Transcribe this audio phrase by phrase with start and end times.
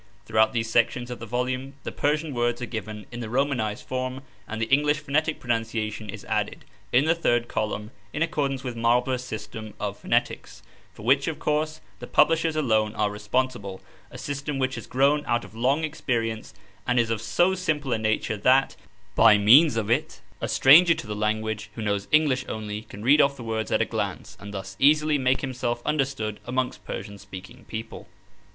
[0.25, 4.23] Throughout these sections of the volume the Persian words are given in the romanized form,
[4.47, 9.23] and the English phonetic pronunciation is added (in the third column) in acccrdance with Marlborough's
[9.23, 13.79] system of phonetics for which, of course, the Publishers alone are responsible
[14.09, 16.55] a system which has grown out of long experience,
[16.87, 18.75] and is of so simple a nature that,
[19.13, 23.21] by means of it, a stranger to the language, who knows English only, can read
[23.21, 27.65] off the words at a glance, and thus easily make himself understood amongst Persian speaking
[27.65, 28.07] people.